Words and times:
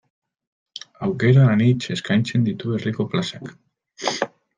Aukera 1.07 1.43
anitz 1.51 1.89
eskaintzen 1.97 2.47
ditu 2.47 2.73
herriko 2.79 3.07
plazak. 3.13 3.53